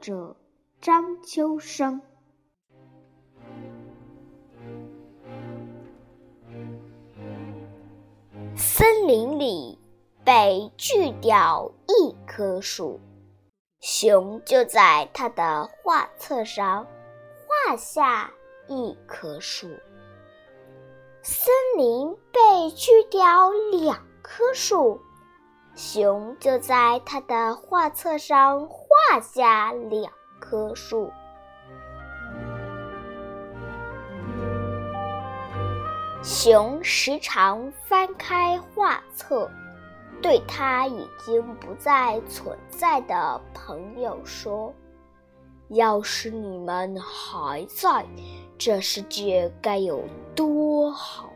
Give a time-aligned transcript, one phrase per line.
[0.00, 0.36] 者
[0.80, 2.00] 张秋生。
[8.56, 9.78] 森林里
[10.24, 13.00] 被锯掉一棵树，
[13.80, 16.86] 熊就在他的画册上
[17.66, 18.32] 画下
[18.66, 19.68] 一棵树。
[21.22, 25.00] 森林被锯掉两棵树。
[25.76, 28.66] 熊就在他的画册上
[29.10, 31.10] 画下两棵树。
[36.22, 39.50] 熊时常翻开画册，
[40.20, 44.74] 对他已经不再存在的朋友说
[45.68, 48.04] ：“要是你们还在，
[48.58, 51.30] 这世界该有多好！”